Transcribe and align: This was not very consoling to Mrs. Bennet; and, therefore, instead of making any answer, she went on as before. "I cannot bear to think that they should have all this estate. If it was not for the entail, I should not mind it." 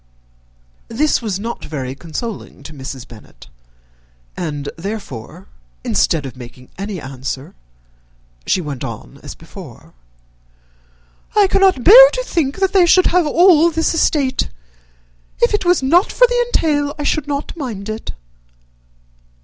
This 0.87 1.21
was 1.21 1.39
not 1.39 1.63
very 1.63 1.93
consoling 1.93 2.63
to 2.63 2.73
Mrs. 2.73 3.07
Bennet; 3.07 3.49
and, 4.35 4.67
therefore, 4.75 5.47
instead 5.83 6.25
of 6.25 6.35
making 6.35 6.69
any 6.75 6.99
answer, 6.99 7.53
she 8.47 8.61
went 8.61 8.83
on 8.83 9.19
as 9.21 9.35
before. 9.35 9.93
"I 11.35 11.45
cannot 11.45 11.83
bear 11.83 12.09
to 12.13 12.23
think 12.23 12.57
that 12.57 12.73
they 12.73 12.87
should 12.87 13.05
have 13.13 13.27
all 13.27 13.69
this 13.69 13.93
estate. 13.93 14.49
If 15.39 15.53
it 15.53 15.65
was 15.65 15.83
not 15.83 16.11
for 16.11 16.25
the 16.25 16.45
entail, 16.47 16.95
I 16.97 17.03
should 17.03 17.27
not 17.27 17.55
mind 17.55 17.87
it." 17.87 18.13